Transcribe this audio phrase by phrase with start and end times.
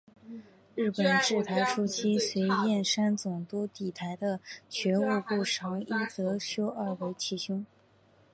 [0.73, 7.63] 日本治台初期随桦山总督抵台的学务部长伊泽修二为其兄。